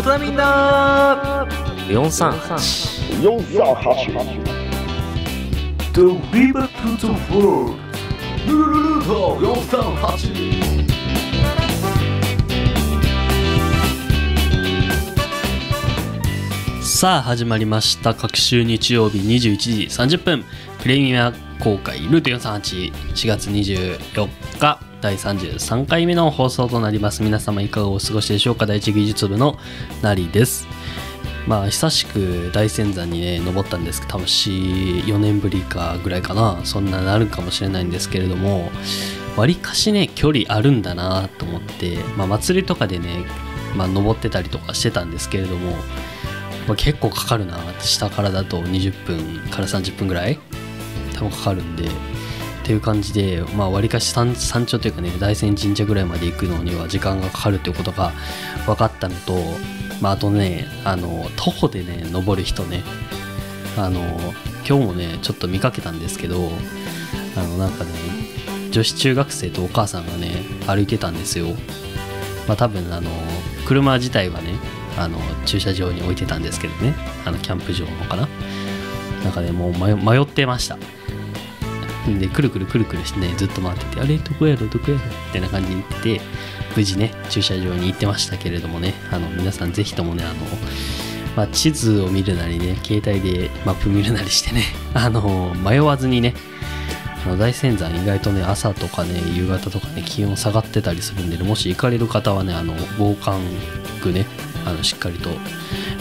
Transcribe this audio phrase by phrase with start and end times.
[0.00, 1.46] ことなみんな。
[1.88, 4.42] 438 438
[5.92, 6.00] The
[6.32, 7.76] River to the World
[8.46, 10.88] ルルルルート438
[16.82, 18.14] さあ始まりました。
[18.14, 20.44] 各週日曜日21時30分。
[20.80, 27.22] プレミア公開ルート438 4月24日第33回目の放送となります。
[27.22, 28.66] 皆様いかがお過ごしでしょうか？
[28.66, 29.58] 第一技術部の
[30.02, 30.68] なりです。
[31.46, 36.60] まあ久しく大仙山にね登ったんですけど多分4年ぶりかぐらいかな。
[36.64, 38.70] そんななるかもしれないんですけれども
[39.36, 43.24] わりかしね距離あるんだなと思って、まあ、祭りとかでね、
[43.74, 45.76] まあ、登ってたりとかしてたんですけれども
[46.68, 47.58] まあ、結構かかるな。
[47.80, 50.38] 下からだと20分から30分ぐらい
[51.14, 51.88] 多分かかるんで。
[52.70, 58.12] ていう感じでまあわりかし山山頂というかね大仙神社ぐらいまで行くのには時間がかかるということが
[58.64, 59.34] 分かったのと、
[60.00, 62.84] まあ、あとねあの徒歩でね登る人ね
[63.76, 64.00] あの
[64.68, 66.48] 今日もねちょっと見かけたんですけど
[67.36, 67.90] あのなんかね
[68.70, 71.46] 女子中学生とお母さんがね歩いてたんですよ。
[72.46, 73.10] まあ多分あの
[73.66, 74.54] 車自体はね
[74.96, 78.28] あの駐車場に置いてたんですけどねあのキャンプ場のかな。
[79.24, 80.78] なんかねもう迷ってました。
[82.18, 86.20] でくるくるくるくるしてねずっと回っててあれどこやろどこやろみたいな感じで言って
[86.76, 90.34] 無事ね駐車場に行ってましたけれどもねあの皆さんぜひともねあの
[91.36, 96.34] まあ、地図を見るなりね携帯でマップ見るなりしてねあの迷わずにね
[97.24, 103.40] あの大仙山意外とね朝とかね夕方とかね気温下がってたりするんで、ね、もし行かれる方はねあの防寒
[104.02, 104.26] 具ね
[104.66, 105.30] あのしっかりと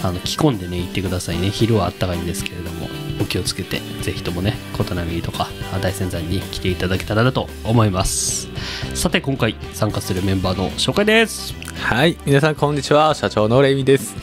[0.03, 1.50] あの着込んでね行ってくださいね。
[1.50, 2.78] 昼はあったかいんですけれども。
[3.20, 8.50] お気をつけてぜひともね琴波とかあ大仙山に来ていただけたらなと思います。
[8.95, 11.53] さて今回参加するメンバーの紹介です。
[11.76, 14.16] はい、皆さんこんにちは、社長のレイミです。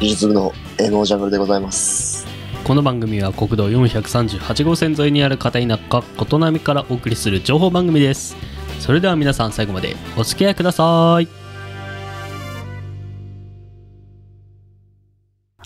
[0.00, 2.26] 技術部のエモージャングルでございます。
[2.64, 8.36] この番組は国道438号線沿いにある片田舎琴波からお送りする情報番組です。
[8.82, 11.41] それでは皆さん最後までお付き合いください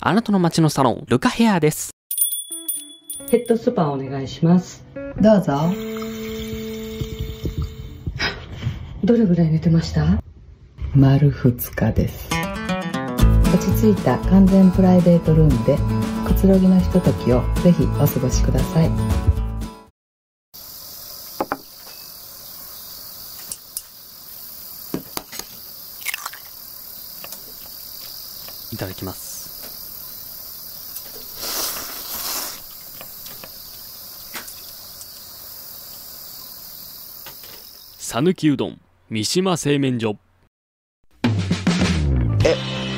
[0.09, 1.91] あなたの街のサロン、ルカヘアです。
[3.29, 4.85] ヘッドスパお願いします。
[5.19, 5.69] どうぞ。
[9.03, 10.23] どれぐらい寝てました？
[10.95, 12.29] 丸2日です。
[13.53, 15.77] 落ち着いた完全プライベートルームで
[16.25, 18.89] くつろぎのひとときをぜひお過ごしください。
[28.71, 29.26] いただきます
[38.09, 38.79] 讃岐うどん
[39.09, 40.15] 三島製麺所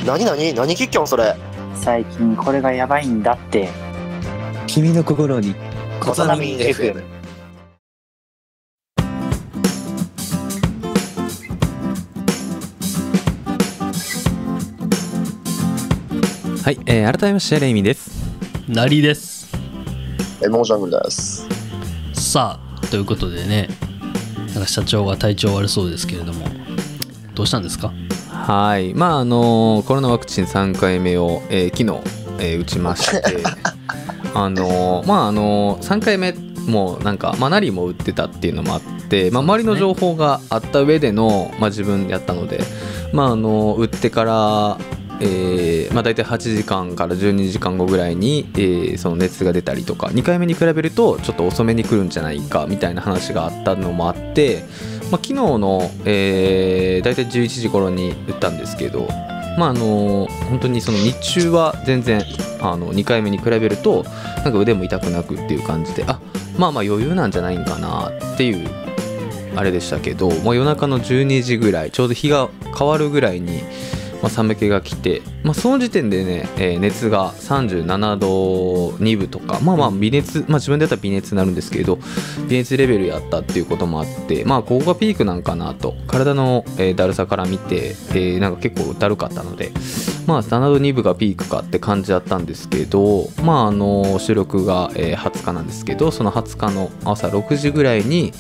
[0.06, 1.36] なになに何キッキョンそれ？
[1.74, 3.70] 最近これがやばいんだって。
[4.68, 5.56] 君の心に
[6.00, 7.02] コトナミ FM。
[16.64, 18.12] はい、えー、改めましてレイミです。
[18.68, 19.52] なりです
[20.44, 21.48] エモージャングルです。
[22.14, 23.89] さあということでね
[24.60, 26.46] なんか社長が体調悪そうですけれども
[27.34, 27.94] どうしたんですか？
[28.30, 33.22] はい、まああのーコロナワクチン3回目を、えー昨日、えー打ちまして、
[34.36, 36.34] あのーまああのー3回目
[36.68, 42.60] もなんか、まあ、ナリも打ってたっていうのもあって、まあ、周りの情報があった上での、まあ、自分でやったので、
[43.14, 44.78] まああのー打ってから、
[45.22, 54.64] えーまあ、大体8時間から12時間後ぐらいに、えーその熱が出たりとか2回目に比べるとちょっと遅めに来るんじゃないかみたいな話があったのもあって、
[55.12, 59.08] まあ、昨日の、えー、大体11時頃に打ったんですけど、
[59.58, 62.24] まああの本当にその日中は全然
[62.62, 64.04] あの2回目に比べると
[64.44, 66.20] なんか腕も痛くなくっていう感じであ
[66.58, 68.70] まあまあ余裕なんじゃないんかなっていう
[69.56, 73.62] あれでしたけどもう夜中の12時ぐらいちょうど日が変わるぐらいに、
[74.22, 82.00] まあ、寒気が来て、まあ、その時点でね、えー熱が37度2分とかまあまあ微熱、まあ、自分でやったら微熱になるんですけど
[82.48, 89.72] 微熱レベルやったっていうこともあってまあここがピークなんかなと体の、えーだるさから見て、えーなんか結構だるかったので
[90.30, 98.32] まあ7度2分がピークかって感じだったんですけどまああの収録が、えー20日なんですけどその20日の朝6時ぐらいに、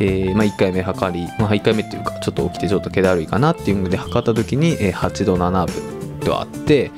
[0.00, 6.90] えーまあ、1回目測り、まあ、1回目っていうかちょっと起きてちょっと気だるいかなっていうので測った時に、えー8度7分とあって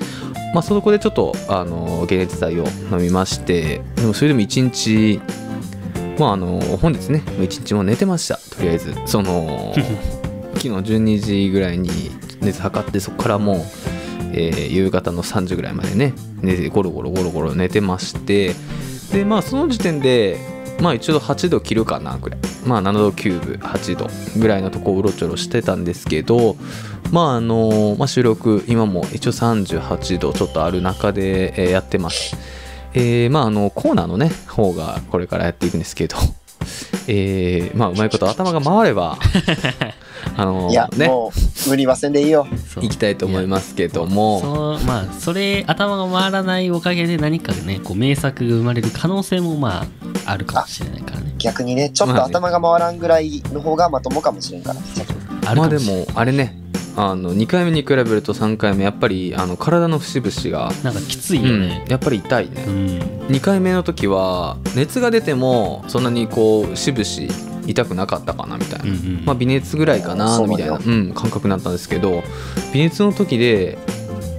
[0.54, 5.20] まあそこでちょっとあの解熱剤を飲みましてでもそれでも1日
[6.18, 8.38] まああの本日ね1日も寝てました。
[8.56, 9.74] とりあえずその
[10.56, 11.90] 昨日12時ぐらいに
[12.40, 13.99] 熱測ってそこからもう、
[14.32, 18.54] えー夕方の3時ぐらいまでね寝てゴロゴロゴロゴロ寝てまして
[19.12, 20.38] でまあその時点で
[20.80, 22.40] まあ一度8度切るかなぐらい。
[22.66, 26.56] まあ7度9分8度ぐらいのとこをうろちょろしてたんですけど
[27.10, 32.36] まああのまあ、収録今も一応38度ちょっとある中で、やってます。
[32.92, 36.16] えーまああのコーナーのね方がこれからやっていくんですけど
[37.06, 39.16] えーまあうまいこと頭が回れば
[40.36, 41.08] あのいや、ね。
[41.08, 41.32] も
[41.66, 42.46] う、無理はせんでいいよ。
[42.76, 44.40] 行きたいと思いますけども。
[44.40, 49.86] そうまあそれ頭が回らないおかげで何かねこう名作が生まれる可能性もま
[50.26, 51.34] ああるかもしれないからね。
[51.38, 54.80] 逆にね、ちょっと頭が回らんぐらいの方がまともかもしれんから。
[54.80, 56.60] まあであるかもしれないもあれね。
[56.96, 61.82] あの2回目に比べると3回目やっぱりあの体の節々が、なんかきついよね。
[61.84, 62.64] うんやっぱり痛いね。
[62.66, 62.98] うん、
[63.28, 67.28] 2回目の時は熱が出てもそんなにこうしぶし
[67.66, 72.22] 痛くなかったかなみたいな、うんうんまあ、微熱ぐらいかなみたいな、うん、感覚になったんですけど
[72.72, 73.78] 微熱の時で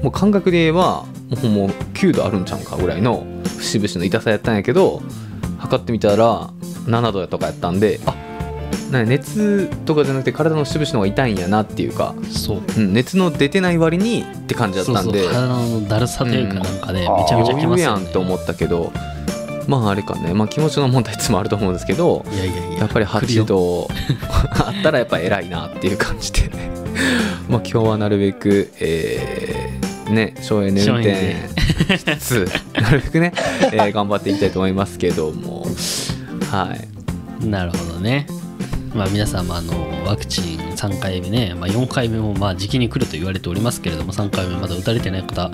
[0.03, 3.25] もう感覚で言えばもうもう9度あるんちゃうんかぐらいの
[3.57, 5.01] 節々の痛さやったんやけど
[5.59, 6.49] 測ってみたら
[6.85, 8.15] 7度とかやったんであ
[8.91, 12.61] な熱とかじゃなくて体の節々の方が痛いんやなっていうか、そう。
[12.77, 15.23] うん、熱の出てない割にって感じだったんで。
[15.23, 18.09] そうそう体のだるさというかなんかね、うんめちゃめちゃきますよね。
[18.09, 18.91] んと思ったけど
[19.67, 23.43] まああれかね、まあ、気持ちの問題いつもあると思うんですけどいやいやいややっぱり来るよ。
[23.45, 23.87] 8度
[24.65, 26.49] あったらやっぱ偉いなっていう感じで。
[27.47, 31.47] まあ今日はなるべく、えーね省エネ運転
[31.97, 33.31] しつつなるべくね、
[33.71, 35.65] えー頑張っていきたいと思いますけども。
[36.51, 36.75] は
[37.41, 37.45] い。
[37.45, 38.27] なるほどね。
[38.93, 39.73] まあ皆さんもあの
[40.05, 45.49] ワクチン3回目ね、まあ、4回目もまあ時期に来ると言われておりますけれども3回目まだ打たれてない方、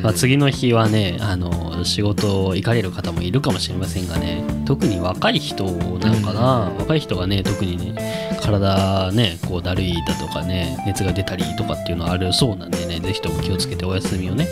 [0.00, 14.46] まあ、次の日はねあの仕事行かれる方もいるかもしれませんがね特に若い人なのかな、若い人がね特にね体ねこうだるいだとかね熱が出たりとかっていうのはあるそうなんでねぜひとも気をつけてお休みをね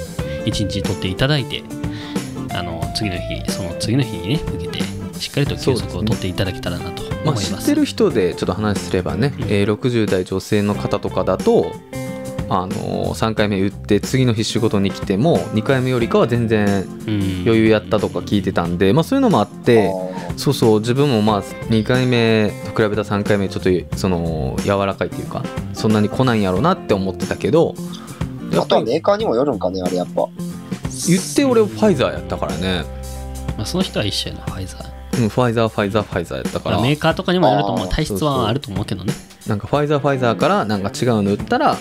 [0.46, 1.62] 1日取っていただいて
[2.52, 4.67] あの次の日その次の日にね向けて
[5.18, 7.54] しっかりと休息を取っていただけたらなと思いまあ、ます。
[7.54, 11.72] 知ってる人でちょっと話すればね、えー60代女性の方とかだと、
[12.48, 19.90] あのー3回目打って次の日仕事に来ても2回目よりかは全然うん余裕やったとか聞いてたんで、まあ、そういうのもあって
[20.36, 25.42] そうそう自分もまあ2回目と比べた3回目ちょっとその柔らかいっていうか
[25.72, 27.74] そんなに来ないんやろうなって思ってたけど
[28.52, 30.26] やあとやっぱりメーカーにもよるんかね、あれやっぱ。
[31.06, 32.84] 言って俺ファイザーやったからね、
[33.56, 34.97] まあ、その人は一緒やな、ファイザー。
[35.18, 36.76] うん、ファイザーファイザーファイザーやったから。
[36.76, 37.88] まあメーカーとかにもよると思う。
[37.88, 39.12] 体質はあると思うけどね。
[39.46, 41.76] なんかファイザーファイザーからなんか違うの打ったら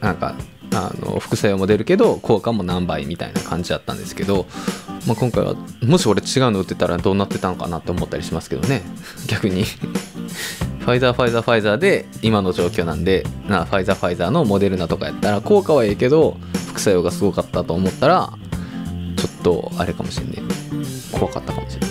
[0.00, 0.36] なんか
[0.72, 4.46] あの副作用も出るけど効果も何倍みたいな感じだったんですけど、
[5.06, 8.82] まあ、今回はもし俺違うの打ってたらどうなってたのかなって思ったりしますけどね。
[9.26, 9.64] 逆に。
[9.64, 16.38] ファイザーファイザーファイザーで今の状況なんでなファイザーファイザーのモデルナとかやったら効果はいいけど
[16.68, 18.32] 副作用がすごかったと思ったら
[19.16, 20.36] ちょっとあれかもしれない
[21.12, 21.89] 怖かったかもしれない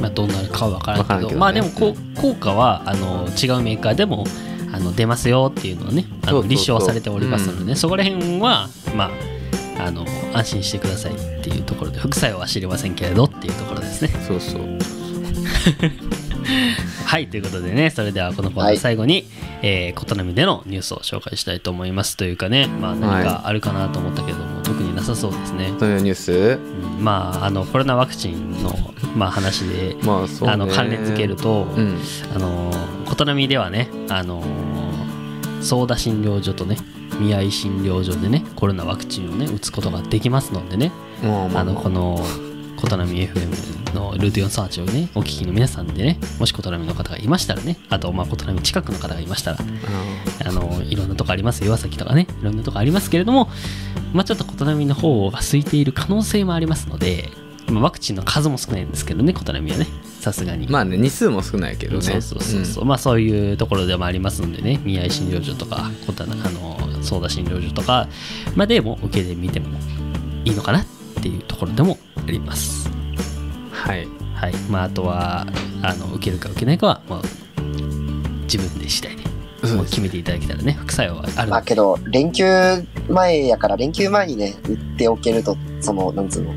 [0.00, 1.36] まあ、どうなるかは分からんけど、ね。
[1.36, 4.24] まあでもこう効果はあの違うメーカーでも
[4.72, 9.10] あの出ますよっていうのをねあの立証されておりますのでね、そこら辺はま
[9.78, 14.08] ああの安心してくださいっていうところで副作用は知りませんけれどっていうところですね。
[14.26, 14.62] そうそう
[17.06, 19.26] はいということでねそれではこのコーナー最後に、
[19.62, 25.72] えー琴波でのニュースを紹介したいと思いますというかね、まあ、何かあるかなと思ったけども、特になさそうですね。
[25.78, 26.32] というニュース？
[26.32, 28.74] うんまああのコロナワクチンの、
[29.14, 30.54] まあ、話でまあそうね。
[30.54, 31.98] あの関連づけると、うん。
[32.34, 32.72] あの
[33.06, 34.42] 琴波ではねあの
[35.62, 36.76] 相田診療所とね
[37.18, 40.92] 宮井診療所でねコロナワクチンをね打つことができますのでね
[41.22, 41.62] まあまあ。
[41.62, 42.18] あのこの
[42.76, 49.58] 琴波 FM のルート4サーチをねお聞きの皆さんでねもし琴波の方がいましたらねあとまあ琴波近くの方がいましたら
[50.44, 53.48] あのいろんなとこあります岩崎とかねいろんなとこありますけれども
[54.12, 57.30] まあちょっと琴波の方が空いている可能性もありますので、
[57.68, 59.86] まあ、ワクチンの数も少ないんですけどね琴波はね。
[60.20, 60.66] さすがに。
[60.68, 62.02] まあね日数も少ないけどね。
[62.02, 68.08] そうそうそうそう、まあそういうところでもありますのでね宮井診療所とかこたあの相田診療所とか
[68.56, 69.78] までも受けてみても
[70.44, 70.95] いいのかなって
[71.26, 72.88] いうところでもあります。
[73.70, 74.06] はい。
[74.34, 74.54] はい。
[74.70, 75.46] まああとは
[75.82, 77.22] あの受けるか受けないかは、まあ、
[78.42, 79.22] 自分で次第で
[79.74, 82.44] もう決めていただけたらね副作用はあるまあけど、連休
[83.08, 86.52] 前やから、連休前にね、打っておけると、その、なんつうの、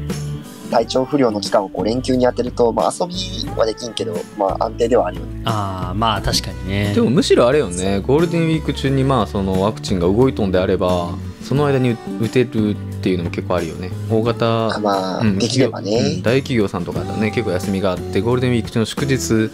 [0.70, 3.16] 体調不良の期間をこう連休に当てると、まあ遊び
[3.58, 5.42] はできんけど、まあ安定ではあるよね。
[5.46, 6.94] ああまあ確かにね。
[6.94, 8.00] でもむしろあれよね。
[8.00, 13.92] ゴールデンウィーク中にまあそのワクチンが動いとんであればその間に打てるっていうのも結構あるよね。
[14.10, 16.20] 大型あまあ、うんできればね。
[16.22, 19.50] 大企業さんとかだとね結構休みがあってゴールデンウィーク中の祝日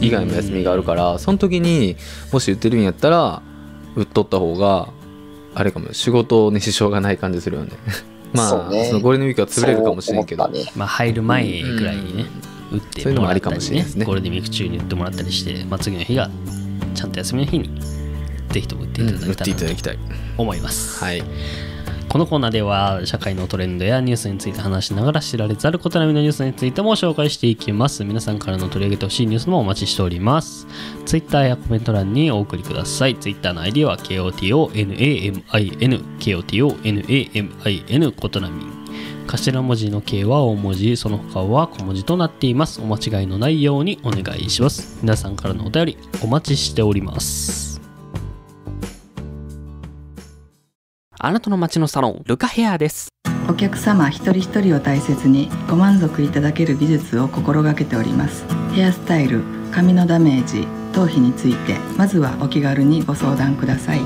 [0.00, 1.96] 以外も休みがあるからその時に
[2.32, 3.42] もし打ってるんやったら
[3.94, 4.88] 売っとった方が
[5.54, 7.72] あれかも仕事に支障がない感じするよね。
[8.32, 8.86] まあそうね。
[8.86, 10.48] そのゴールデンウィークは潰れるかもしれんけど。
[10.48, 10.64] ね。
[10.74, 12.26] まあ入る前ぐらいにね、
[12.72, 14.04] 打ってそういうのもありかもらったりねもしれないですね。
[14.06, 16.30] ゴールデンウィーク中に打ってもらったりして、まあ、次の日が
[16.94, 17.70] ちゃんと休みの日に
[18.50, 19.98] ぜひとも打っていただ売ってけたらといただきたい。
[20.38, 21.22] 思います、はい
[22.08, 28.04] このコーナーでは社会のトレンドやニュースについて話しながら知られざること並みのニュースについても紹介していきます。
[28.04, 30.66] 皆さんからの取り上げてほしいニュースもお待ちしております。
[31.04, 33.16] Twitter やコメント欄にお送りください。
[33.16, 35.44] Twitter の ID は KOTONAMIN
[36.18, 38.64] KOTONAMIN ことなみ
[39.26, 47.65] 頭文字の K は大文字その他は小文字となっていますお間違いのないようにお願いします皆さんからのお便りお待ちしております
[51.18, 53.08] あなたの街のサロンルカヘアです。
[53.48, 58.44] お客様一人一人を大切にご満足いただける技術を心がけております。
[58.74, 59.42] ヘアスタイル
[59.72, 64.00] 髪のダメージ頭皮についてまずはお気軽にご相談ください。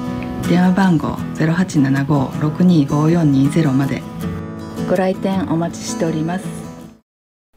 [0.48, 4.02] 電話番号0875-625420まで。
[4.88, 6.44] ご来店お待ちしております。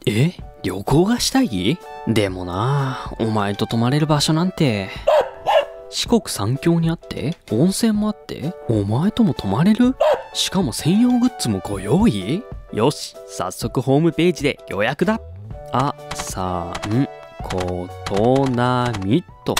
[0.06, 0.32] え？
[0.62, 1.78] 旅行がしたい？
[2.08, 4.90] でもなお前と泊まれる場所なんて
[5.96, 9.94] 四国三峡にあって温泉もあってお前とも泊まれる？
[10.32, 12.42] しかも専用グッズもご用意？
[12.72, 15.20] よし早速ホームページで予約だ。
[15.72, 17.08] あさん
[17.40, 19.54] ことなみと。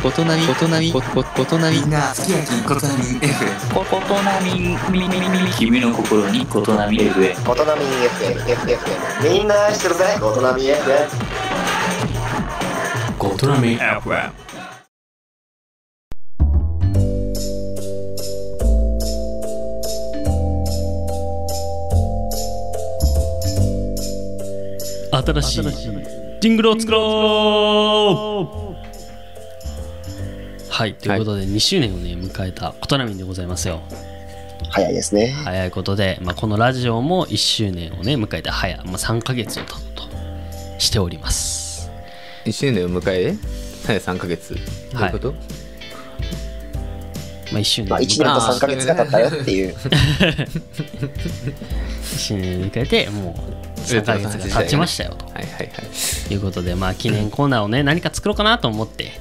[0.00, 1.80] ことなみ、ことなみ、こ、こ、ことなみ。
[1.80, 3.74] みんな、好きやき、ことなみ、F。
[3.74, 4.52] こことなみ
[4.92, 11.16] みみみみ君の心にことなみ F へコトナミ FFFF みんな愛してるぜコトナミ FF
[13.18, 14.30] コトナミ FM
[25.22, 25.62] 新しい
[26.40, 28.78] ジングルを作ろう。
[30.70, 33.82] はいということで2周年をね迎えたことなみんでございますよ。
[34.70, 35.28] 早いですね。
[35.44, 40.02] 早いことで、まあ、このラジオも1周年をね迎えて早、まあ、3ヶ月を経とうと
[40.78, 41.90] しております。
[42.44, 43.36] 1周年を迎え
[43.86, 44.54] はい3ヶ月。
[44.92, 45.38] どういうこと、ま
[47.54, 49.74] あ、1周年まあ1年と3ヶ月が経ったよっていう。
[52.04, 53.34] 1周年を迎えても
[53.76, 55.26] う3ヶ月が経ちましたよと。
[55.26, 56.34] はいはいはい。
[56.34, 59.12] いうことで、まあ、記念コーナーをね何か作ろうかなと思って、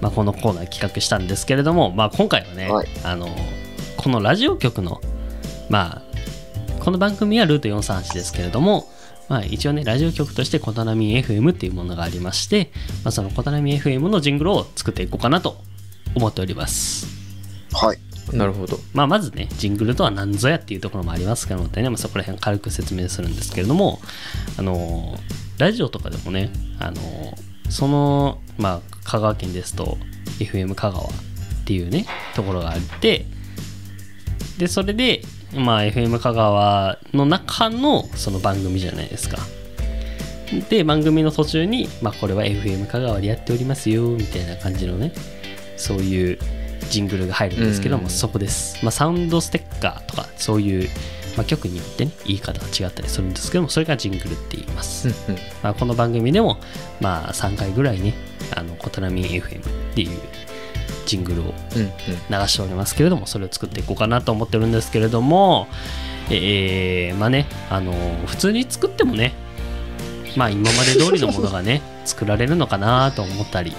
[0.00, 2.88] まあ、このコーナー企画したんですけれども、まあ、今回はね、はい。
[3.04, 3.28] あの
[3.96, 5.00] このラジオ局の
[5.68, 6.02] まあ
[6.84, 8.86] この番組はルート438ですけれども、
[9.28, 12.70] まあ、一応ねラジオ局として琴波 FM っていうものがありまして、
[13.02, 15.56] まあ、その琴波 FM のジングルを作っていこうかなと
[16.14, 17.06] 思っております。
[17.72, 24.00] はいなるほどまあ、まずね、ジングルとは何ぞやっていうところもありますのでね、まあ、そこら辺軽く説明するんですけれども、
[24.58, 25.16] あの
[25.58, 27.00] ラジオとかでもね、あの
[27.68, 29.96] その、まあ、香川県ですと、
[30.38, 31.08] FM 香川っ
[31.64, 33.26] ていうね、ところがあって、
[34.58, 35.22] で、それで、
[35.54, 39.38] まあ、FM 香川の中のその番組じゃないですか。
[40.68, 45.12] で、番組の途中に、まあ、これは FM 香川でやっておりますよ、みたいな感じのね、
[45.76, 46.38] そういう
[46.90, 48.84] ジングルが入るんですけども、うんそこです。
[48.84, 50.88] まあ、サウンドステッカーとか、そういう、
[51.36, 55.08] まあ、曲によってね、言い方が違ったりするんですけども、それがジングルって言います。
[55.62, 56.58] まあ、この番組でも、
[57.00, 58.14] まあ、3回ぐらいね、
[58.54, 59.62] あの、コトナミ FM っ
[59.94, 60.18] ていう
[61.06, 65.68] ジングルを流しておりますけれども、それを作っていこうかなと思ってるんですけれども、
[66.30, 67.92] えー、まあね、あの、
[68.26, 69.34] 普通に作ってもね、
[70.36, 73.74] まあ今まで通りのものがね、 作られるのかなと思ったり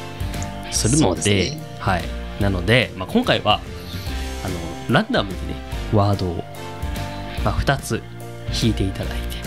[0.71, 2.03] するので、ねはい。
[2.39, 3.61] なので、まあ、今回は、
[4.45, 4.47] あ
[4.89, 5.55] の、ランダムでね、
[5.93, 6.43] ワードを、
[7.43, 8.01] まあ、2つ
[8.63, 9.37] 引いていただいて、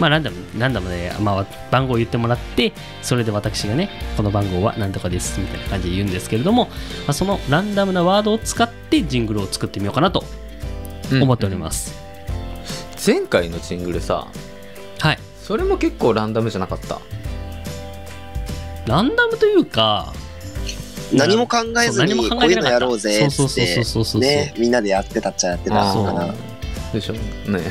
[0.00, 6.70] まあ、ランダム、ランダムで、まあ、番号を言ってもらって、それで私がね、この番号は何とかです、みたいな感じで言うんですけれども、ま
[7.08, 10.24] あ、そのランダムなワードを使ってジングルを作ってみようかなと
[11.12, 11.94] うん思っております。
[13.04, 14.26] 前回のジングルさ
[15.00, 15.18] はい。
[15.42, 17.00] それも結構ランダムじゃなかった？
[18.86, 20.12] ランダムというか、
[21.12, 24.12] 何も考えずにこういうのやろうぜっそうそうつってそうそうそう。
[24.12, 26.34] そうねみんなでやってたっちゃやってたのかな。
[26.92, 27.20] でしょね。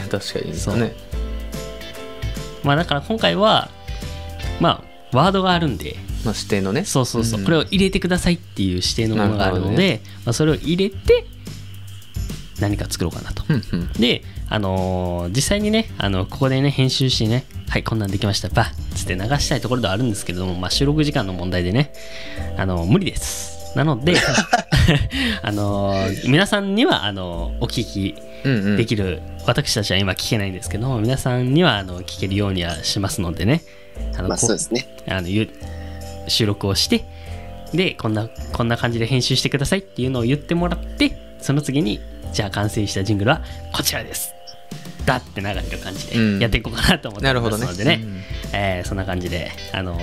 [0.10, 0.54] 確かに。
[0.56, 0.78] そう。
[0.78, 0.94] ね
[2.64, 3.70] まあだから今回は、
[4.60, 6.84] まあ、ワードがあるんで、まあ指定のね。
[6.84, 7.46] そうそうそう、うん。
[7.46, 11.26] これを入れてくださいっていう指定のものがあるので、まあ、それを入れて
[12.60, 13.44] 何か作ろうかなと。
[13.48, 13.92] うんうん。
[13.94, 21.92] で、あのー実際にね、あのここでね、編集してね、はい、こんなんできました、ばっつって流したいところではあるんですけれども、まあ、収録時間の問題でね、
[22.58, 23.78] あの無理です。
[23.78, 24.16] なので、
[25.44, 28.78] あのー皆さんには、あのお聞きうんうん。
[28.78, 33.62] できる、私たちは今聞けないんですけども、皆さんにはあの聞けるようにはしますのでね、
[34.18, 34.88] あのまあこそうですね。
[35.08, 35.50] あのゆ
[36.28, 37.06] 収録をして
[37.74, 42.00] でこんなこんな感じで編集してくださいっていうのを言ってもらってその次に
[42.32, 43.42] じゃあ完成したジングルは
[43.74, 44.37] こちらです
[45.08, 46.38] だって流れる感じうん。
[46.38, 47.66] でやっていこうかなと思ってなるほどね。
[47.66, 48.04] ますのでね、
[48.54, 49.98] えーそんな感じであの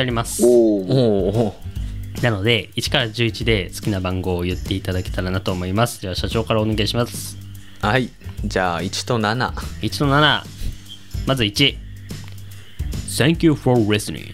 [0.00, 0.44] あります。
[0.44, 0.50] おお。
[0.50, 1.54] おお
[2.22, 6.00] なので1から11で好きな番号を言っていただけたらなと思います。
[6.00, 7.36] では社長からお願いします。
[7.82, 8.08] はい。
[8.44, 9.50] じゃあ1と7
[9.82, 10.42] 1と7
[11.26, 11.76] まず1
[13.08, 14.32] Thank you for listening.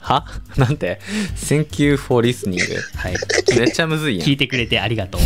[0.00, 0.24] は？
[0.56, 1.00] なんて
[1.36, 2.60] ？Thank you for listening
[2.96, 3.14] はい。
[3.58, 4.28] めっちゃむずいやん。
[4.28, 5.20] 聞いてくれてありがとう。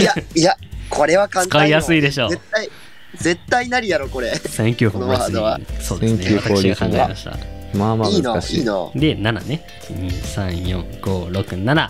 [0.00, 0.56] いや、いや、
[0.88, 1.64] これは簡単よ。
[1.64, 2.30] 使いやすいでしょう。
[2.30, 2.70] 絶対、
[3.16, 4.32] 絶対なりやろ、これ。
[4.32, 5.58] Thank you for このワードは。
[5.58, 8.58] listening そうです Thank you ね for 私が考えましたまあまあいいの難、しい。
[8.58, 8.90] いいの。
[8.94, 9.64] で7ね。
[9.90, 11.88] 1234567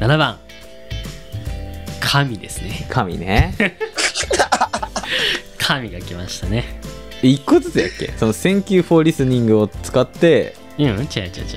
[0.00, 0.38] 7番。
[2.00, 2.86] 神ですね。
[2.90, 3.54] 神ね。
[5.58, 6.80] 神が来ましたね。
[7.22, 8.12] 1個ずつやっけ？
[8.18, 10.54] その Thank you for listening を使って。
[10.76, 11.08] うん違う違う違う。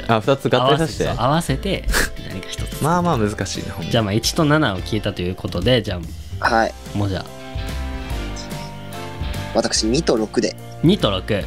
[0.07, 1.83] あ2つ合体させて合わせそう合わせて
[2.29, 2.81] 何か一つ。
[2.83, 6.00] まあまあ難しいねじゃあまあ1と7を聞いたということでじゃ
[6.39, 6.74] はい。
[6.93, 7.25] あもうじゃあ。
[9.55, 10.55] 私、2と6で。
[10.83, 11.43] 2と6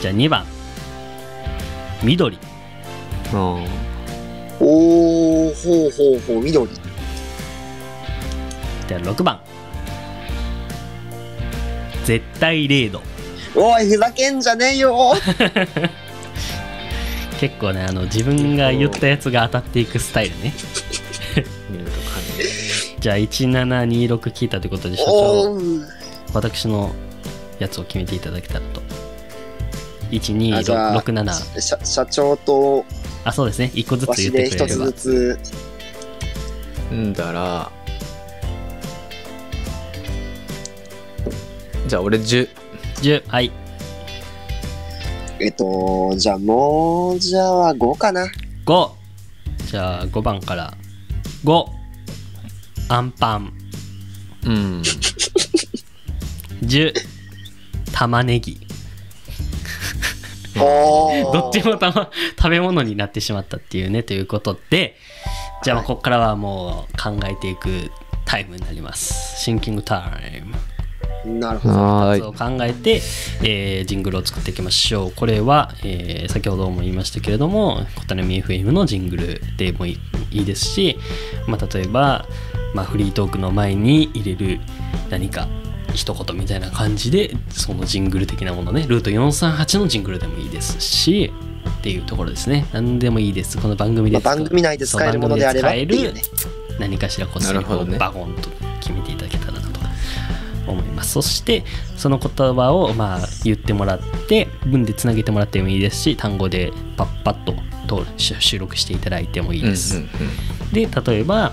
[0.00, 0.46] じゃあ2番
[2.02, 2.38] 緑。
[3.32, 3.38] うん。
[3.38, 6.70] おー、ほうほうほう、緑。
[8.88, 9.40] じゃあ6番。
[12.04, 13.02] 絶対0度。
[13.54, 15.14] おい、ふざけんじゃねえよ。
[17.40, 20.54] 結構ねあの自分が言ったやつが当たっていくスタイルね。
[22.98, 25.58] じゃあ1726聞いたということで社長。
[26.32, 26.94] 私の
[27.58, 28.80] やつを決めていただけたらと
[30.54, 32.84] あじゃあ12667社社長と
[33.26, 33.72] あそうですね。
[33.74, 34.92] 1個ずわつ言っしてで一くれれば。
[34.92, 36.94] つずつ。
[36.94, 37.72] んだら。
[41.88, 42.48] じゃあ俺10
[43.02, 43.50] 10はい。
[45.40, 48.26] えっと、じゃあもう、じゃあ5かな。
[48.64, 48.90] 5
[49.66, 50.72] じゃあ5番から。
[51.44, 51.66] 5
[52.88, 53.52] アンパン。
[54.46, 54.82] うん。
[56.62, 56.94] 10
[57.92, 58.65] 玉ねぎ
[61.32, 64.96] どっちもたま食べ物になってしまったっていうねということで
[65.62, 67.90] じゃあまあここからはもう考えていく
[68.24, 69.40] タイムになります。
[69.40, 70.56] シンキングタイム。
[71.24, 71.74] なるほど。
[71.74, 73.00] はを考えて、
[73.42, 75.12] えージングルを作っていきましょう。
[75.12, 79.98] これは、えー先ほども言いましたけれども「小種 FM」のジングルでもいい
[80.38, 80.98] いいですし、
[81.46, 82.26] まあ、例えば、
[82.74, 84.60] まあ、フリートークの前に入れる
[85.08, 85.48] 何か
[85.96, 88.86] 一言みたいな感じでそのジングル的なものね。
[88.88, 91.32] ルート438のジングルでもいいですし
[91.78, 92.66] っていうところですね。
[92.72, 93.58] 何でもいいです。
[93.58, 95.86] この番組でまあ番組内で使えるものであればね。
[96.78, 97.98] 何かしらこうなるほどね。
[97.98, 99.80] バゴンと決めていただけたらなと
[100.66, 101.12] 思います。
[101.12, 101.64] そして
[101.96, 107.54] その言葉をまあ言ってもらって文でつなげてもらってもいいですし単語でパッパッと
[107.86, 110.02] と収録していただいてもいいうんうんです、
[110.72, 111.52] で例えば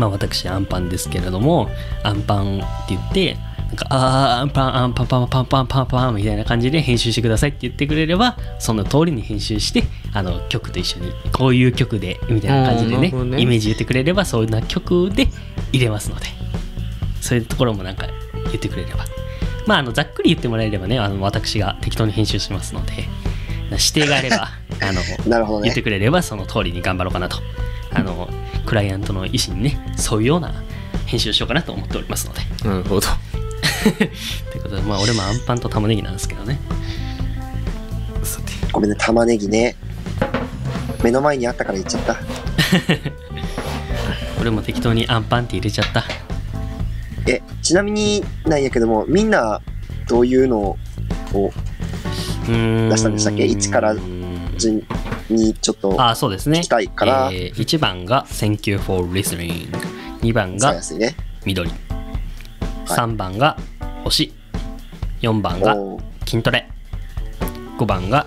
[0.00, 1.68] まあ私アンパンですけれども
[2.02, 3.36] アンパンって言って
[3.68, 13.40] なんかあーアンパンアンパンパンパンパンパンパンみたいな感じで編集してくださいって言ってくれればその通りに編集してあの曲と一緒にこういう曲でみたいな感じでねね。
[13.40, 15.28] イメージ言ってくれればそういうな曲で
[15.72, 16.26] 入れますので。
[17.20, 18.06] そういうところもなんか
[18.46, 19.04] 言ってくれれば。
[19.66, 23.04] まああのざっくり言ってもらえればねあの私が適当に編集しますので
[23.70, 24.48] 指定があれば
[24.80, 25.00] あの
[25.60, 25.64] ね。
[25.64, 25.82] 言って。
[25.82, 27.38] くれればその通りに頑張ろうかなと。
[27.92, 28.28] あの
[28.70, 30.54] クライアントの意思にね沿うような
[31.06, 32.40] 編集をしようかなと思っておりますので。
[32.68, 33.08] なるほど。
[33.82, 36.60] ということでまあ俺もアンパンと玉ねぎなんですけどね。
[38.22, 38.52] さて。
[38.70, 39.74] ごめんね、玉ねぎね。
[41.02, 42.16] 目の前にあったから言っちゃった。
[44.40, 46.04] 俺も適当にアンパンって入れちゃった。
[47.26, 49.60] え、ちなみになんやけども、みんな
[50.06, 50.78] どういうのを
[52.46, 53.46] 出出したんでしたっけ？
[53.46, 53.96] 一から
[54.56, 54.86] 順
[55.34, 56.60] にちょっとあそうですね。
[56.60, 59.70] 聞きたいから、えー1番が Thank you for listening
[60.20, 60.74] 2番が。
[61.44, 61.70] 緑。
[62.86, 63.56] 3番が
[64.04, 64.32] 推し
[65.22, 65.76] 4番が
[66.26, 66.68] 筋トレ。
[67.78, 68.26] 5番が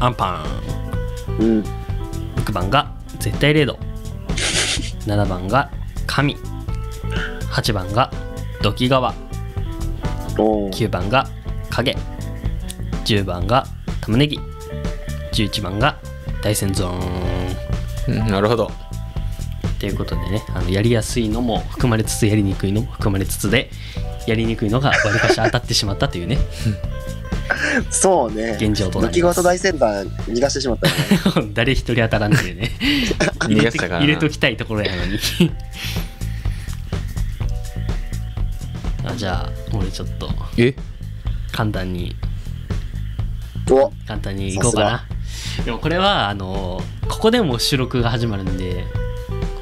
[0.00, 0.44] アンパ
[1.38, 1.42] ン。
[1.42, 1.64] うん。
[2.36, 3.78] 6番が絶対0度
[5.06, 5.70] 7番が
[6.06, 6.36] 神。
[7.50, 8.10] 8番が
[8.62, 9.14] 土器川
[10.38, 10.72] おー。
[10.72, 11.28] 9番が
[11.68, 11.96] 影。
[13.04, 13.66] 10番が
[14.00, 14.38] 玉ねぎ。
[15.32, 15.98] 11番が
[16.42, 18.20] 大山ゾーン。
[18.20, 18.70] うんなるほど。
[19.78, 23.70] ということでねあのやりやすいのも含まれつつやりにくいのも含まれつつで
[24.26, 26.38] やりにくいのがわりかし当たってしまったというね。
[27.90, 28.56] そうね。
[28.60, 29.42] 現状となります。
[29.42, 30.94] 大先端逃がしてしまったよ
[31.46, 31.50] ね。
[31.54, 32.70] 誰一人当たらんっていうね。
[33.40, 34.04] 入れて逃がしたからな。
[34.04, 35.18] 入れときたいところやのに。
[39.04, 40.74] あじゃあ俺ちょっとえ？
[41.52, 42.14] 簡単に
[43.70, 43.90] お。
[44.06, 45.06] 簡単にいこうかな
[45.64, 48.86] でもこれはあのここでも収録が始まるんで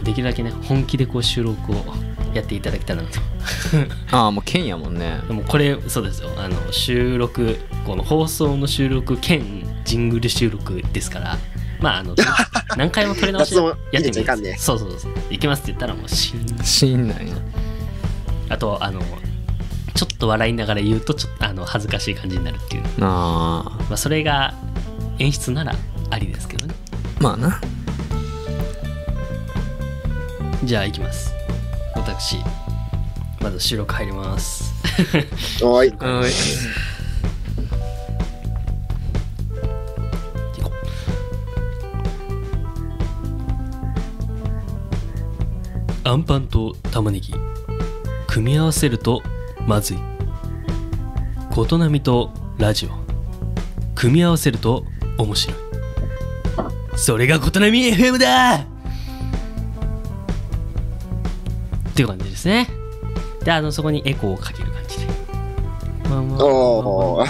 [0.03, 1.75] できるだけね本気でこう収録を
[2.35, 3.21] やっていただけたらなと。
[4.17, 5.21] ああもう剣やもんね。
[5.27, 6.31] でもこれそうですよ。
[6.37, 11.39] あの収録この放送の収録兼ジングル収録ですから。
[11.81, 12.15] まああの
[12.77, 14.57] 何回も撮り直しやってみ入れちゃいかんね。
[14.59, 15.13] そうそうそう。
[15.31, 17.35] いけますって言ったらもうシーン死んなんや
[18.49, 19.01] あとあの
[19.95, 23.83] ちょっと笑いながら言うとちょっとあの恥ずかしい感じになるっていう、ああ。
[23.89, 24.55] まあ、それが
[25.19, 25.75] 演出なら
[26.11, 26.75] ありですけどね。
[27.21, 27.61] まあな。
[30.65, 31.33] じゃあ行きます。
[31.95, 32.37] 私
[33.41, 34.73] まず収録入ります。
[35.63, 35.93] おい。
[46.05, 47.35] アンパンと玉ねぎ。
[48.27, 49.23] 組み合わせると
[49.67, 49.99] まずい。
[51.51, 52.91] 琴波とラジオ。
[53.95, 54.85] 組み合わせると
[55.19, 55.57] 面白い。
[56.97, 58.55] それが琴波 FM だ。
[58.57, 58.61] っ
[61.95, 62.69] ていう感じですね。
[63.45, 65.07] であのそこにエコーをかける感じで。
[66.43, 67.29] おー。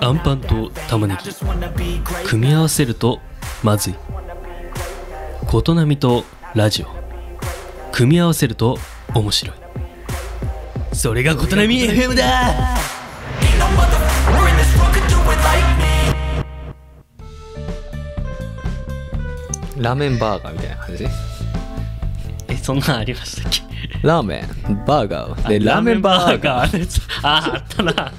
[0.00, 1.30] アンパンと玉ねぎ。
[2.26, 3.20] 組み合わせると
[3.62, 3.94] まずい。
[5.46, 6.86] 琴波とラジオ。
[7.92, 8.78] 組み合わせると
[9.14, 9.63] 面白い
[10.94, 12.24] それが琴波 FM だ。
[19.76, 21.06] ラーメンバーガーみたいな感じ？
[22.48, 23.62] えそんなんありましたっけ？
[24.02, 25.48] ラーメンバーガー？
[25.48, 26.78] でラーメンバーガー。
[26.78, 28.12] ーああったな。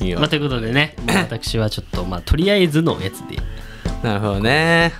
[0.00, 0.20] いいよ。
[0.20, 3.36] まあということでねもう私はちょっとまあとりあえずのやつで。
[4.02, 4.92] なるほどね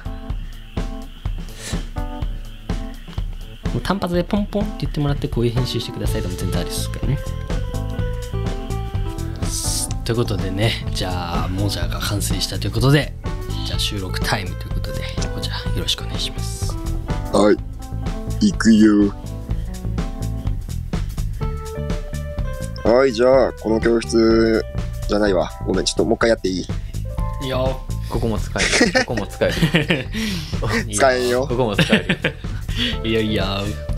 [3.90, 7.18] 単発でポンポンって言ってもらってこういう編集してくださいでも全然ありですからね
[10.04, 13.12] ということでねじゃあモジャが完成したということで
[13.66, 15.00] じゃあ収録タイムということで
[15.34, 16.72] モジャよろしくお願いします
[17.32, 17.56] はい。
[18.46, 19.12] 行くよ。
[22.84, 24.64] はい、じゃあ、この教室
[25.08, 25.50] じゃないわ。
[25.66, 26.66] ごめん、ちょっともう一回やっていい？
[27.42, 30.08] いいよここも使えるここも使える
[30.92, 31.56] 使えんよこ。
[31.56, 32.18] こも使える
[33.04, 33.44] いいよいいよ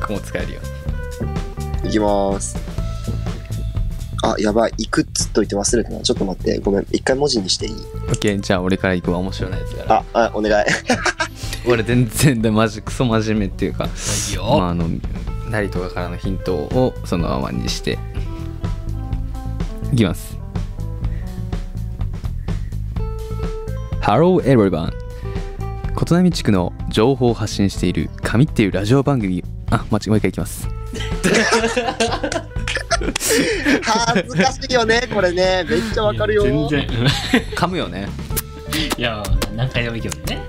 [0.00, 0.60] ここも使えるよ
[1.84, 2.56] いきます。
[4.24, 4.72] あ、やばい。
[4.78, 6.00] 行くっつっといて忘れたな。
[6.00, 6.58] ちょっと待って。
[6.60, 6.86] ごめん。
[6.92, 7.74] 一回文字にしていい
[8.08, 10.64] ？OK じゃあ俺から行くわ面白いやつからあ、あ、お願い。
[11.66, 14.88] 俺全然でマジクソ真面目っていうかいいよ、まああの
[15.48, 17.98] ナリとかからのヒントをそのままにして
[19.92, 20.38] いきます
[24.00, 24.92] Hello everyone
[25.94, 30.68] 琴波地区の情報を発信している「神」っていうラジオ番組あ間違いもう一回いきます
[33.82, 35.64] 恥ずかしいよね、これね。
[35.68, 36.42] めっちゃわかるよ。
[36.44, 36.86] 全然
[37.56, 38.06] 噛むよね
[38.96, 39.22] いや
[39.56, 40.40] 何回でもいいけどね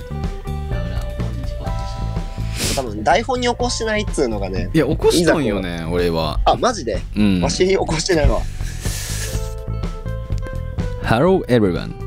[2.76, 4.70] 多分、台本に起こしてないっつうのがね。
[4.74, 7.02] いや起こしとんよね俺はあ、マジで？
[7.16, 8.40] うんわし起こしてないわ。
[11.04, 12.03] Hello everyone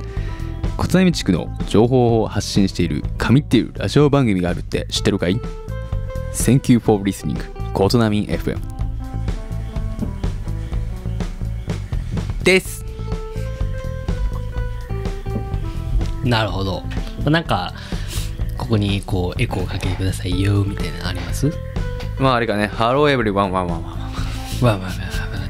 [0.76, 5.40] 琴波地区の情報を発信している「神」っていうラジオ番組があるって知ってるかい
[6.34, 7.40] ?Thank you for listening.
[7.72, 8.58] 琴波 FM
[12.44, 12.84] です。
[16.24, 16.82] なるほど。
[17.24, 17.72] なんか
[18.56, 20.40] ここにこうエコーかけてください。
[20.42, 21.52] よみたいなのあります？
[22.18, 22.70] まああれかね。
[22.76, 23.96] Hello everyone ワンワンワンワンわ
[24.62, 24.64] あ。
[24.66, 24.88] わあわあわ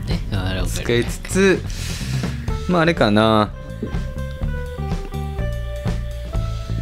[0.07, 0.21] あね。
[0.33, 1.63] あれ使いつつ。
[2.69, 3.51] まああれかな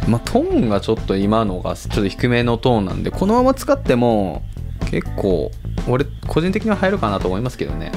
[0.07, 4.43] まあトーンがちょっと今のがちょっと低めのトーンなんでこのまま使っても
[4.91, 5.51] 結構
[5.87, 7.91] 俺個人的には入るかなと思いますけどね。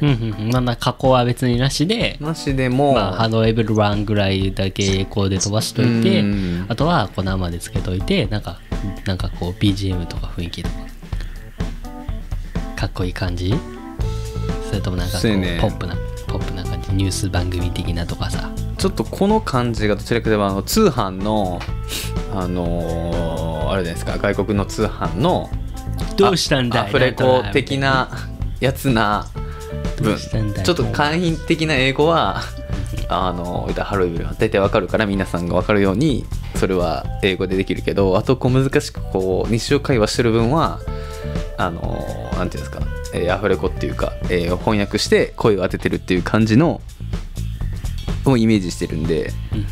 [0.00, 0.52] うんうんうん。
[0.52, 6.66] まあまあ加工は別になしでなしでも、まあ Hello everyone ぐらいだけエコーで飛ばしといてうん。
[6.68, 8.60] あとはこう生でつけといてなんか
[9.06, 10.74] なんかこう BGM とか雰囲気とか。
[12.76, 13.54] かっこいい感じ。
[14.68, 15.96] それともなんかこそうポップな
[16.28, 16.92] ポップな感じ。
[16.92, 21.60] ニュース番組的なとかさちょっとこの感じがどちらかといえばあの通販の
[22.32, 25.50] あのーあれですか外国の通販の
[26.16, 26.86] どうしたんだい？
[26.86, 28.08] アフレコ的な
[28.60, 29.26] やつな
[29.98, 32.40] 文どうしたんだよちょっと簡易的な英語は
[33.10, 36.24] あのハロウィンは大体わかるから皆さんがわかるように
[36.56, 40.80] それは英語でできるけどあとこう難しくこう日常会話してる分は
[41.58, 41.80] あの
[42.36, 42.80] なんていうんですか、
[43.14, 46.80] えーアフレコっていうか、えー翻訳して声を当ててるっていう感じの
[48.24, 49.66] をイメージしてるんで、うんうん。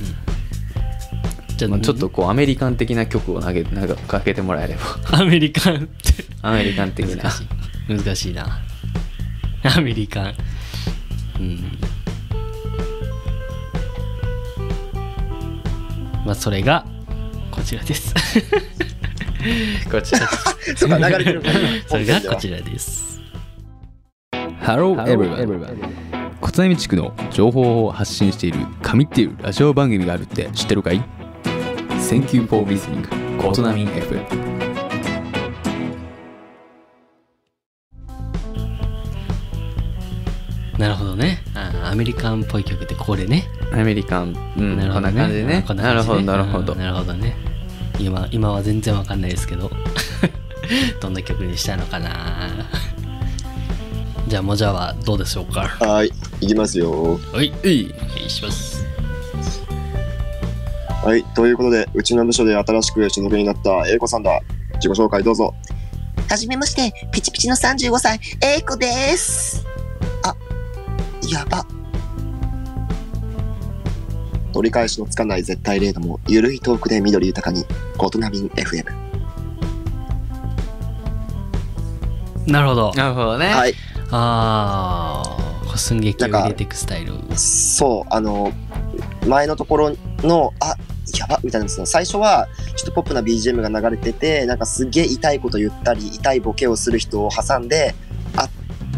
[1.56, 5.18] じゃあ、まあ、ちょっとこうアメリカン的な曲を投げなんかかけてもらえれば。
[5.18, 6.24] アメリカンって。
[6.42, 7.22] アメリカン的な。
[7.24, 7.46] 難しい。
[7.88, 8.60] 難しいな。
[9.76, 10.34] アメリカン。
[11.40, 11.78] うん。
[16.24, 16.84] まあそれが
[17.50, 18.14] こちらです。
[19.90, 20.28] こちら。
[20.76, 21.54] そうか、流れてるから。
[21.86, 23.20] それがこちらです。
[24.60, 31.02] ハローエブリバン小津波地区の情報を発信している神っていうラジオ番組があるって知ってるかい
[32.08, 33.06] ?Thank you for listening.
[33.38, 34.56] ことなみ FM
[40.78, 41.42] なるほどね。
[41.54, 43.44] あアメリカンっぽい曲ってこれね。
[43.72, 45.12] アメリカン、うん、なるほどね。
[45.12, 46.72] こんな感じでねこんななるほどなるほど。
[46.74, 47.36] うんなるほどね。
[47.98, 49.70] 今今は全然わかんないですけど。
[51.00, 52.66] どんな曲にしたいのかな
[54.28, 55.68] じゃあもじゃはどうでしょうか？
[55.80, 56.10] はい、
[56.40, 57.18] いきますよ。
[57.32, 58.84] はいいいお願いします
[61.04, 64.40] はい、ということで、うちの部署で新しく所属になった英子さんだ。
[64.74, 65.54] 自己紹介どうぞ。
[66.28, 69.64] はじめまして、ピチピチの35歳、英子です。
[70.24, 70.34] あ、
[71.32, 71.64] やば。
[74.52, 77.64] 取り返しのつかない絶対零度も、ゆるいトークで緑豊かに、
[77.96, 78.84] コトナビン FM。
[82.48, 83.74] なるほどなるほどね、はい、
[84.10, 85.22] あ
[85.72, 87.12] あ寸劇を入れていくスタイル。
[87.36, 88.52] そう、あの、
[89.26, 90.74] 前のところの、あ、
[91.18, 97.94] やばみたいなその最初はちょっとポップな BGM が流れててなんかすげえ痛いこと言ったり痛いボケをする人を挟んで
[98.36, 98.50] あっ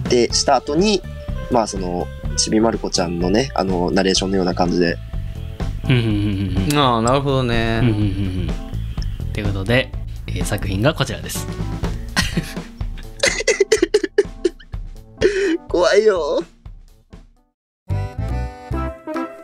[0.04, 1.02] てした後に
[1.50, 4.96] まあそのちびまる子ちゃんのねあのナレーションのような感じで。
[5.84, 8.50] うんうんうんうんああなるほどうんうんね、うんうん。
[9.32, 9.90] ということで、
[10.26, 11.46] えー作品がこちらです
[15.98, 16.42] いよ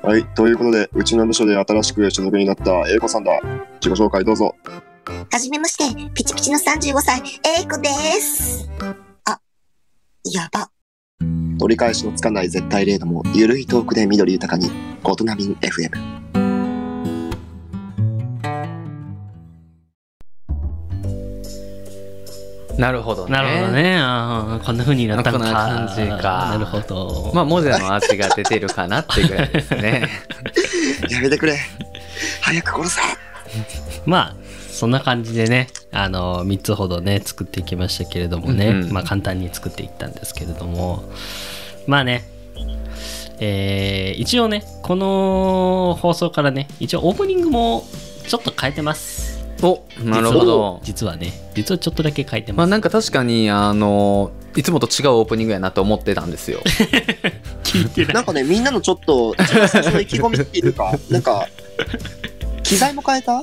[0.02, 3.32] はい、ということで、うちの部署で新しく所属になった英子さんだ。
[3.80, 4.54] 自己紹介どうぞ。
[5.30, 7.22] はじめまして、ピチピチの35歳、
[7.60, 7.88] 英子で
[8.20, 8.68] す。
[9.24, 9.40] あ、
[10.30, 10.70] やば。
[11.58, 14.70] 取り返しのつかない絶対零度もゆるいトークで緑豊かに
[15.02, 16.23] コトナビン FM
[22.78, 23.32] なるほどね。
[23.32, 23.96] なるほどね。
[23.98, 25.44] あーこんな風になったのか。
[25.44, 26.48] こんな感じか。
[26.50, 27.32] なるほど。
[27.34, 30.08] まあモジャの味が出てるかなってぐらいですね。
[31.10, 31.58] やめてくれ。
[32.40, 33.00] 早く殺せ。
[34.06, 34.34] まあ
[34.70, 38.92] そんな感じでねあの3つほどね作っていきましたけれどもね、うんうん。
[38.92, 41.04] まあ簡単に作っていったんですけれども。
[41.86, 42.24] まあね
[43.40, 47.84] えー一応ねこの放送からね一応オープニングも
[48.26, 49.13] ちょっと変えてます
[49.64, 50.80] おなるほど。
[50.84, 56.60] 実はね実はちょっとだけ変えてます、まあなんか確かにあのいつもと違うオープニングやなと思ってたんですよ。
[57.64, 58.14] 聞いてない。
[58.14, 61.48] なんかねみんなのちょっと一番最初の意気込みっていうか なんか
[62.62, 63.42] 機材も変えた？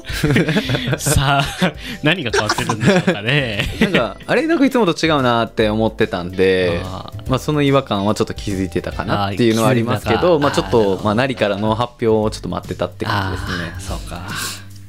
[1.00, 3.68] さあ何が変わってるんでしょうかね。
[3.80, 14.22] なんかあれなんかいつもと違うなって思ってたんであまあその違和感はちょっと気づいてたかなっていうのはありますけどまあちょっとまあ何からの発表をちょっと待ってたって感じあーそうか。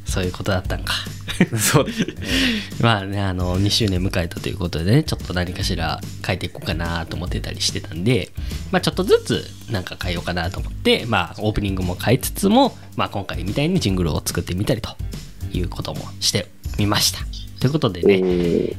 [0.07, 0.93] そういうことだったんか。
[1.07, 1.22] ですね
[1.59, 1.87] そう。
[2.81, 8.31] まあねあの2周年迎えたということでねちょっと何かしら変えていこうかなと思ってたりしてたんで
[8.71, 14.97] まあちょっとずつなんか変えようかなと思ってまあオープニングも変えつつもまあ今回みたいにジングルを作ってみたりと
[15.53, 16.47] いうこともして
[16.79, 17.42] みました。
[17.63, 18.15] ということでね、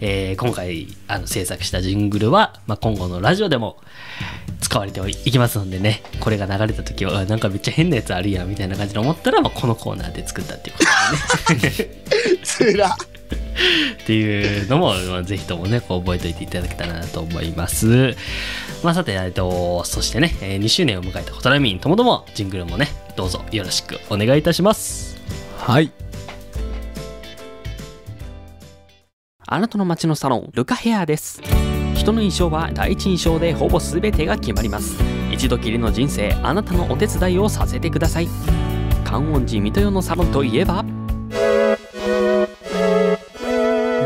[0.02, 3.78] えー今回あの制作したジングルは、まあ、今後のラジオでも
[4.60, 10.84] 使われていきますのでねこれが流れた時はあなんかめっちゃ変なやつあるやんみたいな感じで思ったら、まあ、このコーナーで作ったっていうこ
[11.48, 12.04] とでね
[12.44, 18.18] つらっていうのも、まあ、ぜひともねこう覚えておいていただけたらなと思います。
[18.84, 25.16] まあ、さて、えっと、そしてね、えー2周年を迎えたコトラミンともどもジングルもねどうぞよろしくお願いいたします。
[25.58, 25.90] はい
[29.54, 31.40] あなたの街のサロンルカヘアです。
[31.94, 34.98] 人の印象は第一印象でほぼ全てが決まります。
[35.32, 38.28] 一度きりの人生あなたのお手伝いをさせてください。
[39.06, 40.84] 観音寺水戸代のサロンといえば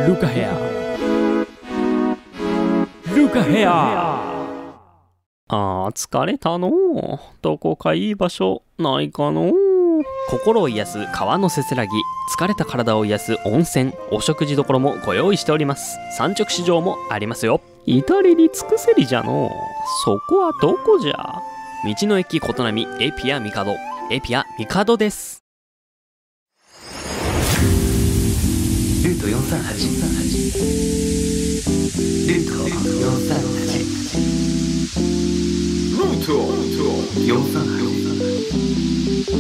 [0.06, 0.52] ルカヘア。
[3.16, 4.20] ルカヘア。
[5.48, 6.70] あー疲れたの。
[7.42, 9.54] どこかいい場所ないかの。
[10.30, 11.92] 心を癒す川のせせらぎ。
[12.28, 15.98] 疲れた体を癒す温泉お食事どころもご用意しております。
[16.18, 17.62] 産直市場もありますよ。
[17.86, 19.50] 至れり尽くせりじゃの。
[20.04, 21.16] そこはどこじゃ。
[21.86, 23.76] 道の駅琴波エピアミカド。
[24.12, 25.44] エピアミカドです。
[29.04, 29.28] ルート。
[29.28, 29.88] 438
[32.28, 32.54] ルート。
[32.68, 33.48] 438
[35.98, 36.84] ルート。
[37.26, 38.87] 438
[39.18, 39.40] ルルルル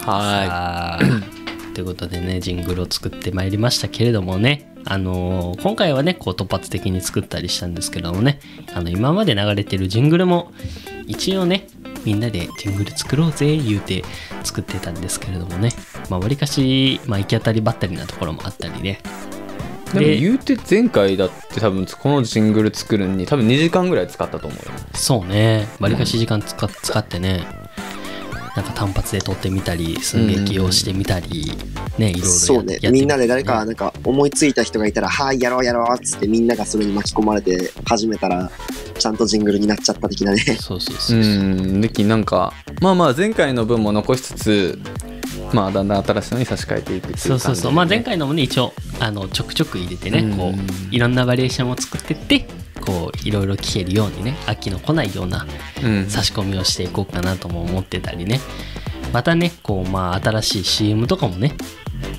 [0.00, 1.02] はい。
[1.74, 4.72] ということでねジングルを作ってまいりましたけれどもね。
[4.86, 8.40] あのー今回はねこう突発的に作ったりしたんですけどもね。
[8.72, 10.52] あの今まで流れてるジングルも
[11.06, 11.68] 一応ね
[12.06, 14.04] みんなでジングル作ろうぜ言うて
[14.42, 15.68] 作ってたんですけれどもね。
[16.08, 19.00] まあわりかし、まあ、行き当たりばったりなところもあったりね
[20.00, 24.72] でも言うて前回だって多分このジングル作るのに多分2時間ぐらい使ったと思うよ。
[24.94, 25.68] そうね。
[25.80, 27.46] わりかし時間使,、使ってね。
[28.56, 31.52] なんか単発で撮ってみたり寸劇をしてみたり、
[31.98, 32.72] ねいろいろやそうね。
[32.74, 32.90] やって。
[32.90, 38.50] みんなで誰か、なんか思いついた人がいたら、はい、やろうやろうっつってみんながそれに巻き込まれて始めたら、
[38.98, 40.38] ちゃんとジングルになっちゃった的なね。
[40.38, 41.18] そうそう。
[41.18, 41.80] うん。
[41.82, 44.78] できなんかまあまあ前回の分も残しつつ
[45.56, 52.46] まあだんだん新しいのに差し替えていくっていうそうそうそう、まあ、前回のもね一応あのちょくちょく入れてね、こういろんなバリエーションを作ってって
[52.84, 55.46] こういろいろ聞けるようにね飽きの来ないような
[55.82, 56.06] うん。
[56.10, 58.40] 差し込みをしていこうかなとも思ってたりね。
[59.12, 61.54] またねこうまあ新しい CM とかもね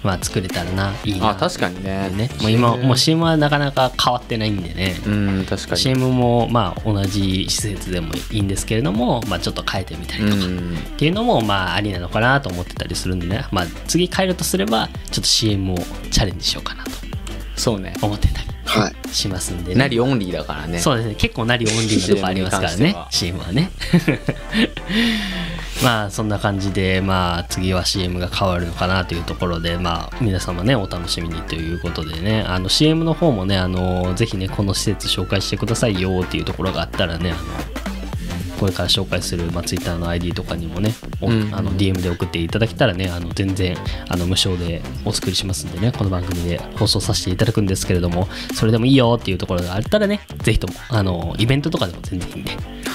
[0.03, 1.29] まあ作れたらないいな。
[1.29, 2.09] あ確かにね。
[2.09, 2.29] ね。
[2.41, 4.95] もう今もう CM はなかなか変わってないんでね。
[5.05, 5.77] うん確かに。
[5.77, 10.35] CM もまあ同じ施設でもいいんですけれども、まあ、ちょっと変えてみたりとか。
[10.35, 15.77] っていうのもまあありなのかなと思ってたりするんでね、まあ、次変えるとすればちょっと CM を
[16.11, 16.91] チャレンジしようかなと
[17.55, 17.93] そうね。
[18.01, 18.47] 思ってたり
[19.11, 19.79] しますんでね。
[19.79, 20.79] なりオンリーだからね。
[20.79, 21.15] そうですね。
[21.15, 22.95] 結構なりオンリーなとこありますからね。
[23.09, 23.71] CM はね
[25.83, 37.87] まあそんな感じでまあ次は CM が変わるのかなというところでまあ皆様ねお楽しみにということでねあの CM の方もねあのぜひねこの施設紹介してくださいよっていうところがあったらねあの
[38.59, 43.77] これから紹介する、まあ、Twitter の ID とかにもね、おうんあの DM で送っていただけたらねあの全然
[44.09, 52.51] あの無償でお作りしますんでねこの番組で放送させていただくんですけれどもそれでもいいよっていうところがあったらねぜひともあのイベントとかでも全然いいんで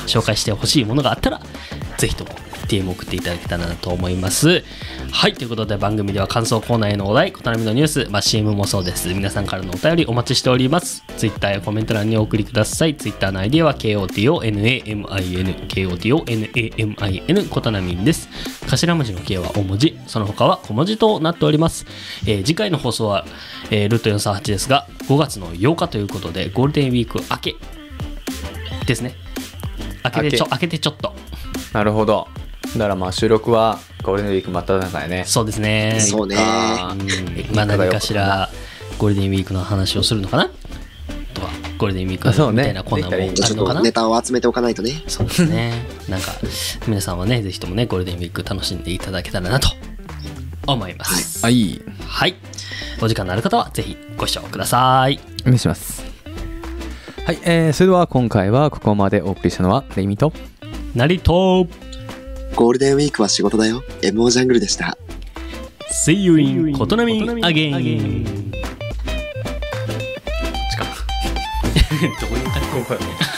[0.06, 1.40] 紹介してほしいものがあったら
[1.96, 2.30] ぜひとも
[2.66, 4.64] DM 送っていただけたらなと思います。
[5.10, 9.08] はいということで番組では感想コーナーへのお題小並のニュース、まあ、CM もそうです。
[9.08, 11.04] 皆さんからのお便りお待ちしております。
[11.16, 12.96] Twitter やコメント欄にお送りください。
[12.96, 15.06] Twitter の ID は KOTONAMIN
[15.68, 18.28] KOTONAMIN コタナミンです。
[18.68, 19.98] 頭文字の K は大文字。
[20.06, 21.86] その他は小文字となっております、
[22.26, 23.24] えー次回の放送は、
[23.70, 27.54] えールート438ですが5月の8日ということでゴールデンウィーク明け
[28.86, 29.14] ですね。
[30.04, 31.14] 明けてちょ明けてちょっと。
[31.72, 32.28] なるほど
[32.74, 35.24] だからまあ収録はゴールデンウィーク真っ只中やね。
[35.26, 35.98] そうですね。
[36.00, 36.36] そうね。
[36.36, 37.54] うん。
[37.54, 38.48] まあ何かしら
[38.98, 40.48] ゴールデンウィークの話をするのかな？
[41.34, 42.62] とかゴールデンウィークあそうね。
[42.62, 43.80] みたいなコーナーもあるのかな？
[43.80, 45.02] とネタを集めておかないとね。
[45.06, 45.84] そうですね。
[46.08, 46.32] なんか
[46.88, 49.68] 皆さんはねぜひともねゴールデンウィーク楽しんでいただけたらなと
[50.66, 51.44] 思います。
[51.44, 51.82] はい。
[52.06, 52.34] はい。
[53.02, 55.20] お時間のある方はぜひご視聴ください。
[55.42, 56.04] お願いします。
[57.24, 60.32] はい、えー、それでは今回はここまでお送りしたのはレイミと
[60.94, 61.68] 成と
[62.54, 63.82] ゴールデンウィークは仕事だよ。
[64.02, 64.96] MO ジャングルでした。
[66.06, 68.24] See you in ことなみ again
[72.02, 73.31] どういう感じ？